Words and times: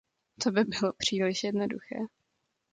To 0.43 0.51
by 0.51 0.63
bylo 0.63 0.93
příliš 0.97 1.43
jednoduché. 1.43 1.99